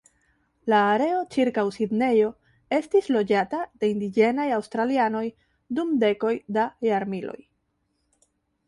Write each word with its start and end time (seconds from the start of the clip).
La 0.73 0.77
areo 0.93 1.19
ĉirkaŭ 1.35 1.65
Sidnejo 1.75 2.31
estis 2.79 3.11
loĝata 3.17 3.61
de 3.83 3.93
indiĝenaj 3.95 4.49
aŭstralianoj 4.57 5.25
dum 5.81 5.95
dekoj 6.07 6.37
da 6.59 6.69
jarmiloj. 6.91 7.41